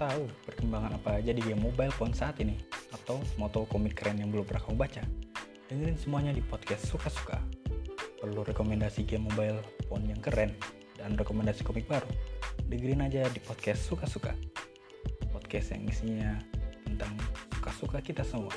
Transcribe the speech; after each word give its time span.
tahu 0.00 0.24
perkembangan 0.48 0.96
apa 0.96 1.20
aja 1.20 1.36
di 1.36 1.44
game 1.44 1.60
mobile 1.60 1.92
phone 1.92 2.16
saat 2.16 2.40
ini? 2.40 2.56
Atau 2.96 3.20
moto 3.36 3.68
komik 3.68 4.00
keren 4.00 4.16
yang 4.16 4.32
belum 4.32 4.48
pernah 4.48 4.64
kamu 4.64 4.80
baca? 4.80 5.04
Dengerin 5.68 6.00
semuanya 6.00 6.32
di 6.32 6.40
podcast 6.40 6.88
Suka-Suka. 6.88 7.36
Perlu 8.16 8.40
rekomendasi 8.40 9.04
game 9.04 9.28
mobile 9.28 9.60
phone 9.92 10.08
yang 10.08 10.16
keren 10.24 10.56
dan 10.96 11.20
rekomendasi 11.20 11.68
komik 11.68 11.84
baru? 11.84 12.08
Dengerin 12.72 13.04
aja 13.04 13.28
di 13.28 13.44
podcast 13.44 13.84
Suka-Suka. 13.84 14.32
Podcast 15.36 15.76
yang 15.76 15.84
isinya 15.84 16.32
tentang 16.88 17.12
suka-suka 17.60 18.00
kita 18.00 18.24
semua. 18.24 18.56